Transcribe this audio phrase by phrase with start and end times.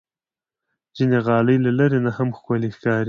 [0.95, 2.99] ځینې غالۍ له لرې نه هم ښکلي ښکاري.